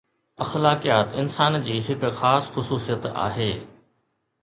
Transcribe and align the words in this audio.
اخلاقيات 0.45 1.11
انسان 1.25 1.59
جي 1.69 1.77
هڪ 1.91 2.11
خاص 2.23 2.51
خصوصيت 2.59 3.09
آهي. 3.29 3.51